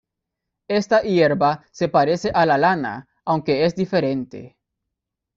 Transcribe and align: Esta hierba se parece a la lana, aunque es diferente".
Esta 0.67 1.03
hierba 1.03 1.63
se 1.71 1.87
parece 1.87 2.31
a 2.33 2.47
la 2.47 2.57
lana, 2.57 3.07
aunque 3.23 3.65
es 3.65 3.75
diferente". 3.75 4.57